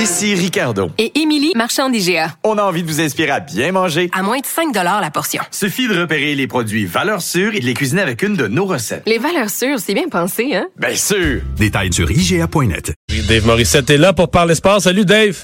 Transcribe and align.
Ici 0.00 0.34
Ricardo. 0.34 0.88
Et 0.96 1.12
Émilie, 1.20 1.52
marchand 1.54 1.90
d'IGA. 1.90 2.28
On 2.42 2.56
a 2.56 2.62
envie 2.62 2.82
de 2.82 2.88
vous 2.88 3.02
inspirer 3.02 3.32
à 3.32 3.40
bien 3.40 3.70
manger. 3.70 4.08
À 4.16 4.22
moins 4.22 4.38
de 4.38 4.46
5 4.46 4.74
la 4.74 5.10
portion. 5.10 5.42
Suffit 5.50 5.88
de 5.88 6.00
repérer 6.00 6.34
les 6.34 6.46
produits 6.46 6.86
valeurs 6.86 7.20
sûres 7.20 7.54
et 7.54 7.60
de 7.60 7.66
les 7.66 7.74
cuisiner 7.74 8.00
avec 8.00 8.22
une 8.22 8.34
de 8.34 8.46
nos 8.46 8.64
recettes. 8.64 9.02
Les 9.04 9.18
valeurs 9.18 9.50
sûres, 9.50 9.78
c'est 9.78 9.92
bien 9.92 10.08
pensé, 10.08 10.54
hein? 10.54 10.68
Bien 10.78 10.94
sûr! 10.94 11.42
Détails 11.58 11.92
sur 11.92 12.10
IGA.net. 12.10 12.94
Dave 13.28 13.44
Morissette 13.44 13.90
est 13.90 13.98
là 13.98 14.14
pour 14.14 14.30
parler 14.30 14.54
sport. 14.54 14.80
Salut 14.80 15.04
Dave! 15.04 15.36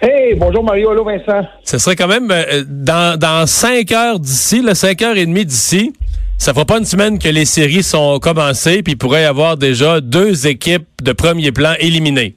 Hey, 0.00 0.36
bonjour 0.36 0.62
Mario, 0.62 0.90
allô 0.90 1.04
Vincent. 1.04 1.44
Ce 1.64 1.78
serait 1.78 1.96
quand 1.96 2.06
même 2.06 2.30
euh, 2.30 2.62
dans, 2.68 3.18
dans 3.18 3.48
5 3.48 3.90
heures 3.90 4.20
d'ici, 4.20 4.62
le 4.62 4.74
5 4.74 5.02
heures 5.02 5.16
et 5.16 5.26
demie 5.26 5.44
d'ici, 5.44 5.92
ça 6.38 6.54
fera 6.54 6.66
pas 6.66 6.78
une 6.78 6.84
semaine 6.84 7.18
que 7.18 7.28
les 7.28 7.46
séries 7.46 7.82
sont 7.82 8.20
commencées, 8.20 8.84
puis 8.84 8.92
il 8.92 8.96
pourrait 8.96 9.22
y 9.22 9.26
avoir 9.26 9.56
déjà 9.56 10.00
deux 10.00 10.46
équipes 10.46 10.86
de 11.02 11.10
premier 11.10 11.50
plan 11.50 11.74
éliminées. 11.80 12.36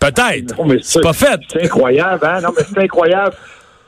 Peut-être. 0.00 0.54
C'est 0.82 1.02
pas 1.02 1.12
fait. 1.12 1.40
C'est 1.48 1.64
incroyable, 1.64 2.26
hein? 2.26 2.40
Non, 2.40 2.48
mais 2.56 2.64
c'est 2.64 2.78
incroyable. 2.78 3.36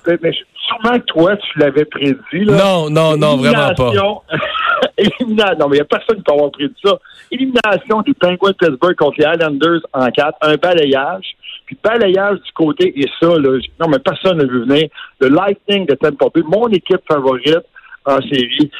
Mais, 0.06 0.32
sûrement 0.66 0.98
que 0.98 1.04
toi, 1.06 1.36
tu 1.36 1.58
l'avais 1.58 1.84
prédit. 1.84 2.44
Là. 2.44 2.56
Non, 2.56 2.90
non, 2.90 3.16
non, 3.16 3.36
vraiment 3.36 3.74
pas. 3.74 3.92
Élimination. 4.98 5.56
Non, 5.58 5.68
mais 5.68 5.76
il 5.76 5.80
n'y 5.80 5.80
a 5.80 5.84
personne 5.84 6.16
qui 6.16 6.22
peut 6.22 6.32
avoir 6.32 6.50
prédit 6.50 6.74
ça. 6.84 6.98
Élimination 7.30 8.02
des 8.02 8.14
Penguins 8.14 8.50
de 8.50 8.56
Pittsburgh 8.56 8.96
contre 8.96 9.18
les 9.18 9.26
Islanders 9.26 9.80
en 9.92 10.10
4, 10.10 10.38
un 10.42 10.56
balayage. 10.56 11.36
Puis 11.66 11.78
balayage 11.82 12.38
du 12.40 12.52
côté, 12.52 12.92
et 13.00 13.08
ça, 13.20 13.28
là, 13.28 13.58
non, 13.80 13.88
mais 13.88 13.98
personne 14.00 14.38
ne 14.38 14.44
vu 14.44 14.64
venir. 14.64 14.88
Le 15.20 15.28
Lightning 15.28 15.86
de 15.86 15.94
Tampa 15.94 16.26
Bay, 16.34 16.42
mon 16.44 16.68
équipe 16.68 17.00
favorite 17.08 17.64
en 18.04 18.20
série, 18.22 18.70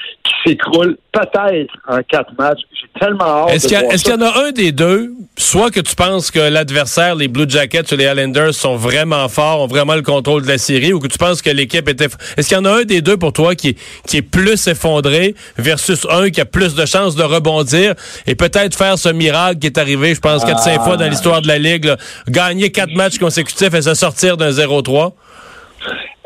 s'écroule 0.45 0.97
peut-être 1.13 1.75
en 1.89 1.99
quatre 2.03 2.33
matchs. 2.39 2.61
J'ai 2.73 3.01
tellement 3.01 3.49
hâte 3.49 3.55
Est-ce 3.55 3.69
qu'il 4.03 4.13
y, 4.13 4.17
en 4.17 4.23
a 4.23 4.47
un 4.47 4.51
des 4.51 4.73
deux, 4.73 5.13
soit 5.37 5.71
que 5.71 5.81
tu 5.81 5.95
penses 5.95 6.31
que 6.31 6.41
l'adversaire, 6.41 7.15
les 7.15 7.29
Blue 7.29 7.45
Jackets 7.49 7.93
ou 7.93 7.97
les 7.97 8.05
Islanders, 8.05 8.55
sont 8.55 8.77
vraiment 8.77 9.29
forts, 9.29 9.61
ont 9.61 9.67
vraiment 9.67 9.95
le 9.95 10.03
contrôle 10.03 10.43
de 10.43 10.49
la 10.49 10.59
série, 10.59 10.93
ou 10.93 10.99
que 10.99 11.07
tu 11.07 11.19
penses 11.19 11.43
que 11.43 11.51
l'équipe 11.51 11.89
était... 11.89 12.09
Est-ce 12.37 12.49
qu'il 12.49 12.57
y 12.57 12.61
en 12.61 12.65
a 12.65 12.81
un 12.81 12.83
des 12.83 13.01
deux 13.01 13.17
pour 13.17 13.33
toi 13.33 13.55
qui, 13.55 13.77
qui 14.07 14.19
est 14.19 14.23
plus 14.23 14.67
effondré 14.67 15.35
versus 15.57 16.07
un 16.11 16.31
qui 16.31 16.41
a 16.41 16.45
plus 16.45 16.75
de 16.75 16.87
chances 16.87 17.15
de 17.15 17.23
rebondir 17.23 17.95
et 18.27 18.35
peut-être 18.35 18.77
faire 18.77 18.99
ce 18.99 19.09
miracle 19.09 19.59
qui 19.61 19.67
est 19.67 19.79
arrivé, 19.79 20.15
je 20.15 20.21
pense, 20.21 20.45
4-5 20.45 20.83
fois 20.85 20.97
dans 20.97 21.09
l'histoire 21.09 21.43
de 21.43 21.49
la 21.49 21.59
Ligue, 21.59 21.95
gagner 22.29 22.71
quatre 22.71 22.95
matchs 22.95 23.19
consécutifs 23.19 23.75
et 23.75 23.83
se 23.83 23.95
sortir 23.95 24.37
d'un 24.37 24.51
0-3? 24.51 25.13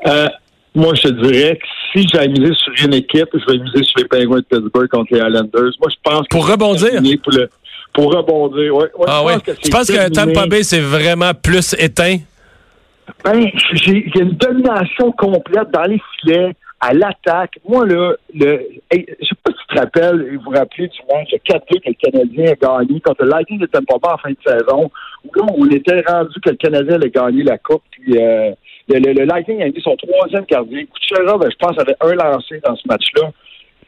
Euh, 0.06 0.28
moi, 0.74 0.94
je 0.94 1.08
te 1.08 1.08
dirais 1.08 1.56
que 1.56 1.66
si 1.92 2.06
j'ai 2.08 2.28
misé 2.28 2.52
sur 2.54 2.86
une 2.86 2.94
équipe, 2.94 3.28
je 3.32 3.52
vais 3.52 3.58
miser 3.58 3.82
sur 3.84 3.98
les 4.00 4.04
Penguins 4.04 4.38
de 4.38 4.44
Pittsburgh 4.44 4.88
contre 4.88 5.14
les 5.14 5.18
Islanders. 5.18 5.72
Moi, 5.80 5.90
je 5.90 5.96
pense 6.02 6.22
que 6.22 6.28
Pour 6.30 6.48
rebondir? 6.48 6.90
Pour, 7.22 7.32
le, 7.32 7.48
pour 7.92 8.12
rebondir, 8.12 8.74
oui. 8.74 8.84
Ouais, 8.96 9.06
ah 9.08 9.22
oui? 9.24 9.32
Tu 9.62 9.70
penses 9.70 9.90
que 9.90 10.08
Tampa 10.10 10.46
Bay, 10.46 10.62
c'est 10.62 10.80
vraiment 10.80 11.32
plus 11.34 11.74
éteint? 11.78 12.18
Ben, 13.24 13.46
j'ai 13.72 14.04
une 14.20 14.32
domination 14.32 15.12
complète 15.12 15.70
dans 15.72 15.84
les 15.84 16.00
filets, 16.20 16.54
à 16.80 16.92
l'attaque. 16.92 17.58
Moi, 17.66 17.86
là, 17.86 18.14
le, 18.34 18.60
je 18.92 18.98
sais 18.98 19.34
pas 19.42 19.52
si 19.52 19.58
tu 19.68 19.74
te 19.74 19.80
rappelles, 19.80 20.36
vous 20.36 20.42
vous 20.44 20.50
rappelez 20.50 20.88
du 20.88 20.98
match 21.12 21.30
4 21.44 21.64
que 21.66 21.74
le 21.86 21.94
Canadien 21.94 22.52
a 22.52 22.54
gagné 22.54 23.00
contre 23.00 23.24
le 23.24 23.30
Lightning 23.30 23.60
de 23.60 23.66
Tampa 23.66 23.94
Bay 24.02 24.08
en 24.12 24.18
fin 24.18 24.30
de 24.30 24.36
saison, 24.44 24.90
où 25.24 25.34
là, 25.34 25.46
on 25.56 25.70
était 25.70 26.02
rendu 26.06 26.40
que 26.40 26.50
le 26.50 26.56
Canadien 26.56 26.94
allait 26.94 27.10
gagner 27.10 27.42
la 27.42 27.58
Coupe, 27.58 27.82
puis... 27.90 28.18
Euh, 28.18 28.52
le, 28.88 29.24
Lightning 29.24 29.62
a 29.62 29.66
mis 29.66 29.80
son 29.82 29.96
troisième 29.96 30.44
gardien. 30.44 30.84
Kucherov, 30.84 31.40
ben, 31.40 31.50
je 31.50 31.56
pense, 31.56 31.78
avait 31.78 31.96
un 32.00 32.14
lancé 32.14 32.60
dans 32.64 32.76
ce 32.76 32.86
match-là. 32.86 33.30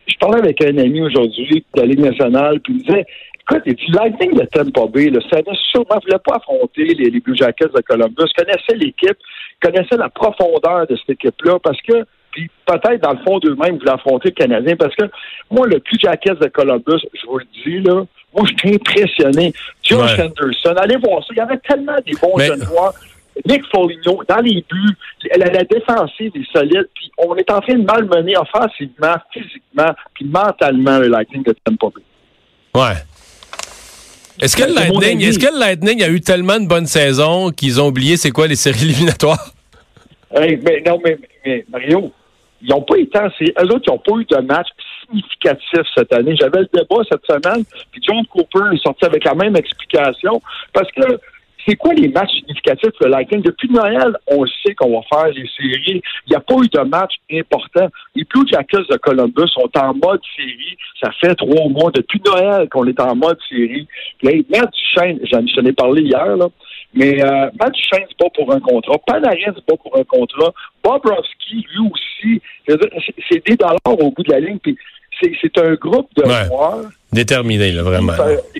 Je 0.06 0.16
parlais 0.16 0.38
avec 0.38 0.62
un 0.64 0.76
ami 0.78 1.02
aujourd'hui 1.02 1.64
de 1.74 1.80
la 1.80 1.86
Ligue 1.86 2.00
nationale, 2.00 2.60
puis 2.60 2.74
il 2.74 2.78
me 2.78 2.84
disait 2.84 3.06
Écoute, 3.50 3.62
le 3.64 3.94
Lightning 3.94 4.34
de 4.34 4.44
Tampa 4.44 4.86
Bay, 4.92 5.08
là, 5.08 5.20
ça 5.30 5.38
ne 5.38 5.54
sûrement 5.70 5.98
voulait 6.04 6.18
pas 6.24 6.36
affronter 6.36 6.84
les, 6.84 7.10
les 7.10 7.20
Blue 7.20 7.36
Jackets 7.36 7.72
de 7.74 7.80
Columbus, 7.80 8.30
connaissait 8.36 8.76
l'équipe, 8.76 9.16
connaissait 9.62 9.96
la 9.96 10.10
profondeur 10.10 10.86
de 10.86 10.96
cette 10.96 11.10
équipe-là, 11.10 11.58
parce 11.62 11.80
que 11.82 12.04
puis 12.30 12.50
peut-être 12.66 13.02
dans 13.02 13.12
le 13.12 13.18
fond 13.26 13.38
d'eux-mêmes 13.38 13.78
voulaient 13.78 13.92
affronter 13.92 14.28
le 14.28 14.34
Canadien 14.34 14.76
parce 14.76 14.94
que 14.94 15.04
moi 15.50 15.66
le 15.66 15.78
Blue 15.78 15.98
Jackets 15.98 16.34
de 16.34 16.48
Columbus, 16.48 17.00
je 17.14 17.26
vous 17.26 17.38
le 17.38 17.46
dis 17.64 17.80
là, 17.80 18.04
moi 18.34 18.44
je 18.46 18.54
suis 18.58 18.74
impressionné. 18.74 19.52
Josh 19.82 20.18
Anderson, 20.18 20.74
allez 20.76 20.96
voir 20.96 21.22
ça, 21.22 21.28
il 21.32 21.38
y 21.38 21.40
avait 21.40 21.58
tellement 21.58 21.96
des 22.06 22.12
bons 22.20 22.38
jeunes 22.38 22.62
joueurs. 22.62 22.92
Nick 23.46 23.62
Foligno, 23.70 24.22
dans 24.28 24.40
les 24.40 24.64
buts, 24.68 24.96
la, 25.36 25.46
la 25.46 25.64
défensive 25.64 26.32
est 26.34 26.52
solide, 26.52 26.88
puis 26.94 27.10
on 27.18 27.34
est 27.36 27.50
en 27.50 27.60
train 27.60 27.74
de 27.74 27.84
malmener 27.84 28.36
offensivement, 28.36 29.16
physiquement, 29.32 29.94
puis 30.14 30.24
mentalement 30.24 30.98
le 30.98 31.08
Lightning 31.08 31.42
de 31.42 31.54
Tampa 31.64 31.86
Bay. 31.94 32.02
Ouais. 32.74 32.96
Est-ce 34.40 34.56
que, 34.56 34.64
le 34.64 34.74
Lightning, 34.74 35.20
est-ce 35.22 35.38
que 35.38 35.52
le 35.52 35.58
Lightning 35.58 36.02
a 36.02 36.08
eu 36.08 36.20
tellement 36.20 36.60
de 36.60 36.66
bonnes 36.66 36.86
saisons 36.86 37.50
qu'ils 37.50 37.80
ont 37.80 37.88
oublié 37.88 38.16
c'est 38.16 38.30
quoi 38.30 38.46
les 38.46 38.56
séries 38.56 38.82
éliminatoires? 38.90 39.52
Hey, 40.34 40.60
mais 40.62 40.82
non, 40.86 40.98
mais, 41.04 41.18
mais 41.44 41.64
Mario, 41.70 42.12
ils 42.62 42.68
n'ont 42.68 42.82
pas 42.82 42.98
été 42.98 43.18
assez. 43.18 43.52
Eux 43.60 43.74
autres, 43.74 43.84
ils 43.86 43.90
n'ont 43.90 43.98
pas 43.98 44.20
eu 44.20 44.24
de 44.24 44.46
match 44.46 44.68
significatif 45.06 45.80
cette 45.96 46.12
année. 46.12 46.36
J'avais 46.38 46.60
le 46.60 46.68
débat 46.72 47.02
cette 47.10 47.24
semaine, 47.24 47.64
puis 47.90 48.00
John 48.06 48.24
Cooper 48.26 48.74
est 48.74 48.82
sorti 48.82 49.04
avec 49.06 49.24
la 49.24 49.34
même 49.34 49.56
explication. 49.56 50.40
Parce 50.72 50.90
que 50.92 51.18
c'est 51.68 51.76
quoi 51.76 51.92
les 51.92 52.08
matchs 52.08 52.30
significatifs? 52.30 52.90
Pour 52.98 53.06
le 53.06 53.12
Lightning? 53.12 53.42
Depuis 53.42 53.68
Noël, 53.70 54.16
on 54.26 54.46
sait 54.46 54.74
qu'on 54.74 54.98
va 54.98 55.02
faire 55.08 55.30
les 55.32 55.46
séries. 55.56 56.02
Il 56.26 56.30
n'y 56.30 56.36
a 56.36 56.40
pas 56.40 56.54
eu 56.54 56.68
de 56.68 56.80
match 56.88 57.14
important. 57.30 57.88
Les 58.14 58.24
Blue 58.24 58.46
Jackets 58.50 58.88
de 58.90 58.96
Columbus 58.96 59.48
sont 59.48 59.70
en 59.78 59.94
mode 59.94 60.20
série. 60.34 60.78
Ça 61.02 61.10
fait 61.20 61.34
trois 61.34 61.68
mois 61.68 61.90
depuis 61.92 62.22
Noël 62.24 62.68
qu'on 62.70 62.86
est 62.86 62.98
en 63.00 63.14
mode 63.14 63.38
série. 63.48 63.86
Là, 64.22 64.32
Matt 64.48 64.70
Duchesne, 64.72 65.20
j'en 65.30 65.64
ai 65.64 65.72
parlé 65.72 66.02
hier, 66.02 66.36
là, 66.36 66.46
mais 66.94 67.22
euh, 67.22 67.50
Matt 67.60 67.72
Duchesne, 67.72 68.06
c'est 68.08 68.18
pas 68.18 68.30
pour 68.34 68.50
un 68.52 68.60
contrat. 68.60 68.96
Panarin, 69.06 69.52
c'est 69.54 69.66
pas 69.66 69.76
pour 69.76 69.94
un 69.98 70.04
contrat. 70.04 70.52
Bobrovski, 70.82 71.66
lui 71.74 71.90
aussi, 71.92 72.40
c'est 73.28 73.46
des 73.46 73.56
dollars 73.56 73.76
au 73.86 74.10
bout 74.10 74.22
de 74.22 74.32
la 74.32 74.40
ligne. 74.40 74.58
Puis 74.58 74.76
c'est 75.20 75.58
un 75.58 75.74
groupe 75.74 76.08
de 76.16 76.24
joueurs 76.24 76.90
Déterminé, 77.12 77.72
là, 77.72 77.82
vraiment. 77.82 78.12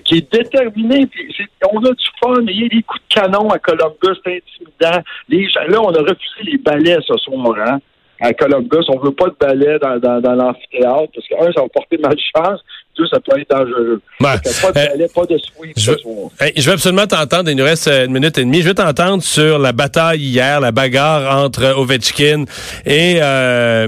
Qui, 0.03 0.17
est 0.17 0.33
déterminé. 0.33 1.05
Puis 1.05 1.35
on 1.71 1.79
a 1.85 1.91
du 1.91 2.05
fun. 2.21 2.41
Il 2.47 2.61
y 2.61 2.65
a 2.65 2.69
des 2.69 2.83
coups 2.83 3.01
de 3.09 3.13
canon 3.13 3.49
à 3.49 3.59
Columbus, 3.59 4.19
c'est 4.25 4.41
intimidant. 4.41 5.03
Les 5.27 5.47
là, 5.67 5.81
on 5.81 5.93
a 5.93 6.01
refusé 6.01 6.43
les 6.43 6.57
balais 6.57 6.97
ce 7.07 7.15
soir. 7.17 7.55
Hein? 7.59 7.79
À 8.19 8.33
Columbus, 8.33 8.85
on 8.89 8.97
veut 8.97 9.11
pas 9.11 9.27
de 9.27 9.35
balais 9.39 9.77
dans, 9.79 9.99
dans, 9.99 10.19
dans 10.19 10.33
l'amphithéâtre 10.33 11.11
parce 11.13 11.27
que, 11.27 11.35
un, 11.35 11.53
ça 11.53 11.61
va 11.61 11.67
porter 11.69 11.97
malchance 11.99 12.61
ça 13.07 13.19
peut 13.19 13.39
être 13.39 13.49
dangereux. 13.49 14.01
pas 14.19 14.37
de, 14.37 15.01
euh, 15.03 15.07
pas 15.13 15.25
de 15.25 15.37
je, 15.77 15.91
je 16.55 16.65
veux 16.65 16.73
absolument 16.73 17.07
t'entendre. 17.07 17.49
Il 17.49 17.55
nous 17.55 17.63
reste 17.63 17.87
euh, 17.87 18.05
une 18.05 18.13
minute 18.13 18.37
et 18.37 18.43
demie. 18.43 18.61
Je 18.61 18.67
veux 18.69 18.73
t'entendre 18.73 19.23
sur 19.23 19.59
la 19.59 19.71
bataille 19.71 20.21
hier, 20.21 20.59
la 20.59 20.71
bagarre 20.71 21.43
entre 21.43 21.73
Ovechkin 21.77 22.45
et 22.85 23.19
euh, 23.21 23.87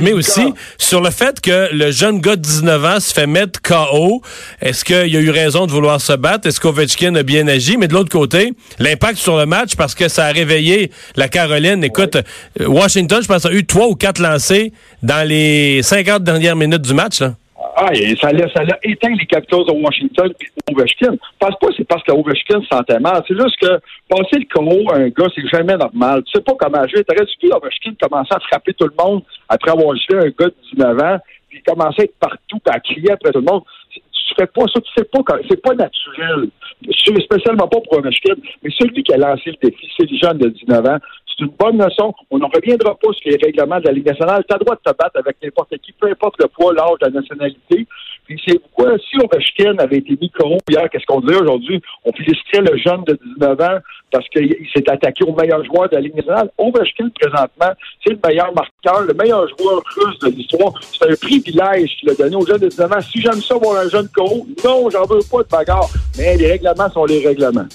mais 0.00 0.12
aussi 0.12 0.52
sur 0.78 1.00
le 1.00 1.10
fait 1.10 1.40
que 1.40 1.68
le 1.72 1.90
jeune 1.90 2.20
gars 2.20 2.36
de 2.36 2.42
19 2.42 2.84
ans 2.84 3.00
se 3.00 3.12
fait 3.12 3.26
mettre 3.26 3.60
KO. 3.62 4.22
Est-ce 4.60 4.84
qu'il 4.84 5.08
y 5.08 5.16
a 5.16 5.20
eu 5.20 5.30
raison 5.30 5.66
de 5.66 5.72
vouloir 5.72 6.00
se 6.00 6.12
battre? 6.12 6.46
Est-ce 6.48 6.60
qu'Ovechkin 6.60 7.14
a 7.16 7.22
bien 7.22 7.46
agi? 7.48 7.76
Mais 7.76 7.88
de 7.88 7.94
l'autre 7.94 8.10
côté, 8.10 8.52
l'impact 8.78 9.18
sur 9.18 9.36
le 9.36 9.46
match 9.46 9.76
parce 9.76 9.94
que 9.94 10.08
ça 10.08 10.26
a 10.26 10.32
réveillé 10.32 10.90
la 11.16 11.28
Caroline. 11.28 11.82
Écoute, 11.84 12.16
euh, 12.16 12.66
Washington, 12.66 13.22
je 13.22 13.28
pense, 13.28 13.46
a 13.46 13.52
eu 13.52 13.64
trois 13.66 13.88
ou 13.88 13.94
quatre 13.94 14.20
lancés 14.20 14.72
dans 15.02 15.26
les 15.26 15.82
50 15.82 16.22
dernières 16.22 16.56
minutes 16.56 16.82
du 16.82 16.94
match. 16.94 17.20
Là. 17.20 17.34
Ah, 17.74 17.90
ça 18.20 18.32
l'a, 18.32 18.78
éteint 18.82 19.14
les 19.18 19.26
Capitals 19.26 19.64
de 19.64 19.72
Washington 19.72 20.32
et 20.40 20.72
Ovechkin. 20.72 21.12
Je 21.12 21.38
pense 21.38 21.58
pas 21.58 21.66
que 21.68 21.74
c'est 21.76 21.84
parce 21.84 22.02
que 22.04 22.12
Ovechkin 22.12 22.60
se 22.60 22.66
sentait 22.68 23.00
mal. 23.00 23.22
C'est 23.26 23.34
juste 23.34 23.56
que 23.60 23.80
passer 24.08 24.38
le 24.38 24.46
KO 24.46 24.92
un 24.92 25.08
gars, 25.08 25.30
c'est 25.34 25.46
jamais 25.48 25.76
normal. 25.76 26.22
Tu 26.24 26.32
sais 26.34 26.42
pas 26.42 26.52
comment 26.58 26.86
jouer. 26.86 27.04
T'aurais 27.04 27.24
dû 27.24 27.50
Ovechkin 27.50 27.94
commencer 28.00 28.34
à 28.34 28.40
frapper 28.40 28.72
tout 28.74 28.86
le 28.86 28.94
monde 29.02 29.22
après 29.48 29.70
avoir 29.72 29.96
joué 29.96 30.18
un 30.18 30.28
gars 30.28 30.46
de 30.46 30.54
19 30.74 31.02
ans, 31.02 31.18
puis 31.48 31.62
commencer 31.62 32.02
à 32.02 32.04
être 32.04 32.18
partout, 32.20 32.60
à 32.66 32.80
crier 32.80 33.10
après 33.10 33.32
tout 33.32 33.40
le 33.40 33.50
monde. 33.50 33.62
Tu 33.92 34.34
fais 34.38 34.46
pas 34.46 34.62
ça, 34.72 34.80
tu 34.80 34.92
sais 34.96 35.04
pas, 35.04 35.36
c'est 35.48 35.62
pas 35.62 35.74
naturel. 35.74 36.48
Spécialement 36.92 37.68
pas 37.68 37.80
pour 37.80 37.98
Ovechkin, 37.98 38.34
mais 38.62 38.70
celui 38.78 39.02
qui 39.02 39.12
a 39.12 39.16
lancé 39.16 39.50
le 39.50 39.68
défi, 39.68 39.88
c'est 39.96 40.10
le 40.10 40.18
jeune 40.18 40.38
de 40.38 40.48
19 40.48 40.86
ans 40.86 40.98
c'est 41.36 41.44
une 41.44 41.52
bonne 41.58 41.82
leçon. 41.82 42.14
On 42.30 42.38
ne 42.38 42.44
reviendra 42.44 42.94
pas 42.94 43.12
sur 43.12 43.30
les 43.30 43.36
règlements 43.36 43.78
de 43.78 43.86
la 43.86 43.92
Ligue 43.92 44.06
nationale. 44.06 44.44
Tu 44.48 44.54
as 44.54 44.58
le 44.58 44.64
droit 44.64 44.76
de 44.76 44.90
te 44.90 44.96
battre 44.96 45.18
avec 45.18 45.36
n'importe 45.42 45.76
qui, 45.78 45.92
peu 45.92 46.08
importe 46.08 46.36
le 46.40 46.48
poids, 46.48 46.72
l'âge, 46.72 46.96
la 47.00 47.10
nationalité. 47.10 47.86
Puis 48.24 48.40
c'est 48.46 48.58
pourquoi, 48.58 48.96
si 48.98 49.16
Ovechkin 49.18 49.76
avait 49.78 49.98
été 49.98 50.16
mis 50.20 50.30
KO 50.30 50.56
hier, 50.68 50.88
qu'est-ce 50.90 51.06
qu'on 51.06 51.20
dirait 51.20 51.40
aujourd'hui? 51.40 51.80
On 52.04 52.12
féliciterait 52.12 52.62
le 52.62 52.78
jeune 52.78 53.04
de 53.04 53.18
19 53.36 53.60
ans 53.60 53.78
parce 54.10 54.28
qu'il 54.28 54.56
s'est 54.74 54.90
attaqué 54.90 55.24
au 55.24 55.34
meilleur 55.34 55.64
joueur 55.64 55.88
de 55.88 55.96
la 55.96 56.00
Ligue 56.00 56.16
nationale. 56.16 56.50
Ovechkin, 56.58 57.08
présentement, 57.20 57.72
c'est 58.04 58.12
le 58.12 58.18
meilleur 58.26 58.52
marqueur, 58.54 59.02
le 59.02 59.14
meilleur 59.14 59.46
joueur 59.58 59.82
russe 59.96 60.18
de 60.20 60.28
l'histoire. 60.30 60.72
C'est 60.80 61.10
un 61.10 61.14
privilège 61.16 61.90
qu'il 62.00 62.10
a 62.10 62.14
donné 62.14 62.36
aux 62.36 62.46
jeunes 62.46 62.60
de 62.60 62.68
19 62.68 62.92
ans. 62.92 63.00
Si 63.00 63.20
j'aime 63.20 63.40
ça 63.40 63.54
voir 63.56 63.80
un 63.80 63.88
jeune 63.88 64.08
KO, 64.08 64.46
non, 64.64 64.90
j'en 64.90 65.04
veux 65.04 65.20
pas 65.30 65.42
de 65.42 65.48
bagarre. 65.48 65.88
Mais 66.16 66.36
les 66.36 66.52
règlements 66.52 66.90
sont 66.90 67.04
les 67.04 67.24
règlements. 67.26 67.66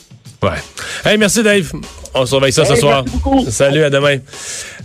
Ouais. 0.41 0.49
Hey, 1.05 1.17
merci 1.17 1.43
Dave. 1.43 1.71
On 2.13 2.25
surveille 2.25 2.51
ça 2.53 2.65
ce 2.65 2.73
Hey, 2.73 2.79
soir. 2.79 3.03
Salut, 3.49 3.83
à 3.83 3.89
demain. 3.89 4.17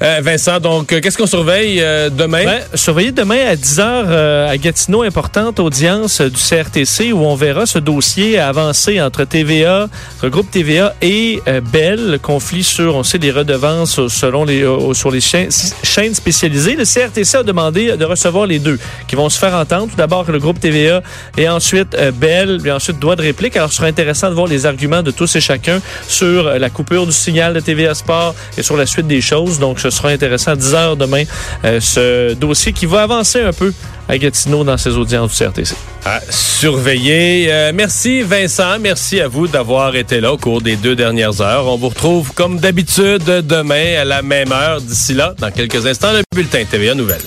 Euh, 0.03 0.21
Vincent, 0.23 0.61
donc, 0.61 0.93
euh, 0.93 1.01
qu'est-ce 1.01 1.17
qu'on 1.19 1.27
surveille 1.27 1.81
euh, 1.81 2.11
demain? 2.11 2.45
Ben, 2.45 2.61
surveillez 2.75 3.13
demain 3.13 3.47
à 3.47 3.55
10h 3.55 4.49
à 4.49 4.57
Gatineau, 4.59 5.03
importante 5.03 5.59
audience 5.61 6.21
du 6.21 6.39
CRTC 6.41 7.13
où 7.13 7.21
on 7.25 7.35
verra 7.35 7.67
ce 7.67 7.79
dossier 7.79 8.39
avancer 8.39 9.01
entre 9.01 9.25
TVA, 9.25 9.89
le 10.23 10.31
groupe 10.31 10.51
TVA 10.51 10.95
et 11.03 11.41
euh, 11.49 11.61
Bell, 11.61 12.11
le 12.13 12.19
conflit 12.19 12.63
sur, 12.65 12.95
on 12.97 13.03
sait, 13.03 13.19
les 13.19 13.31
redevances 13.31 14.07
selon 14.09 14.45
les, 14.45 14.63
euh, 14.63 14.95
sur 14.95 15.11
les 15.11 15.21
chaînes, 15.21 15.51
chaînes 15.83 16.15
spécialisées. 16.15 16.77
Le 16.77 16.85
CRTC 16.85 17.39
a 17.39 17.43
demandé 17.43 17.97
de 17.97 18.05
recevoir 18.05 18.47
les 18.47 18.59
deux 18.59 18.79
qui 19.09 19.17
vont 19.17 19.29
se 19.29 19.39
faire 19.39 19.55
entendre. 19.55 19.89
Tout 19.91 19.97
d'abord 19.97 20.31
le 20.31 20.39
groupe 20.39 20.61
TVA 20.61 21.03
et 21.37 21.49
ensuite 21.49 21.95
euh, 21.95 22.11
Bell, 22.13 22.59
puis 22.63 22.71
ensuite 22.71 22.99
droit 22.99 23.17
de 23.17 23.23
réplique. 23.23 23.57
Alors, 23.57 23.71
ce 23.71 23.77
sera 23.77 23.89
intéressant 23.89 24.29
de 24.29 24.35
voir 24.35 24.47
les 24.47 24.67
arguments 24.67 25.03
de 25.03 25.11
tous 25.11 25.37
et 25.37 25.41
chacun 25.41 25.81
sur 26.09 26.47
euh, 26.47 26.59
la 26.59 26.71
coupure 26.71 27.07
du 27.07 27.13
signal 27.17 27.55
de 27.55 27.61
TVA 27.61 27.95
Sport 27.95 28.35
et 28.57 28.63
sur 28.63 28.77
la 28.77 28.87
suite 28.87 29.07
des 29.07 29.21
choses. 29.21 29.59
Donc, 29.59 29.81
ce 29.81 29.91
sera 29.91 30.11
intéressant 30.11 30.53
à 30.53 30.57
10 30.57 30.75
heures 30.75 30.97
demain, 30.97 31.25
euh, 31.65 31.81
ce 31.81 32.35
dossier 32.35 32.73
qui 32.73 32.87
va 32.87 33.03
avancer 33.03 33.41
un 33.41 33.53
peu 33.53 33.73
à 34.09 34.19
Gatineau 34.19 34.65
dans 34.65 34.77
ses 34.77 34.97
audiences 34.97 35.33
du 35.33 35.45
CRTC. 35.45 35.75
À 36.05 36.21
surveiller. 36.31 37.47
Euh, 37.51 37.73
merci 37.75 38.23
Vincent, 38.23 38.79
merci 38.81 39.21
à 39.21 39.29
vous 39.29 39.49
d'avoir 39.49 39.97
été 39.97 40.21
là 40.21 40.33
au 40.33 40.37
cours 40.37 40.63
des 40.63 40.77
deux 40.77 40.95
dernières 40.95 41.41
heures. 41.41 41.67
On 41.67 41.77
vous 41.77 41.89
retrouve 41.89 42.33
comme 42.33 42.59
d'habitude 42.59 43.25
demain 43.25 44.01
à 44.01 44.05
la 44.05 44.23
même 44.23 44.53
heure. 44.53 44.81
D'ici 44.81 45.15
là, 45.15 45.35
dans 45.39 45.51
quelques 45.51 45.87
instants, 45.87 46.13
le 46.13 46.23
bulletin 46.35 46.65
TVA 46.65 46.95
Nouvelles. 46.95 47.23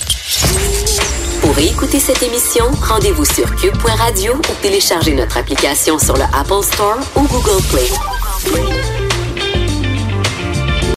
Pour 1.42 1.58
écouter 1.58 2.00
cette 2.00 2.22
émission, 2.22 2.66
rendez-vous 2.82 3.26
sur 3.26 3.56
cube.radio 3.56 4.34
ou 4.36 4.62
téléchargez 4.62 5.14
notre 5.14 5.38
application 5.38 5.98
sur 5.98 6.16
le 6.16 6.24
Apple 6.34 6.64
Store 6.64 7.00
ou 7.16 7.22
Google 7.28 7.64
Play. 7.72 8.79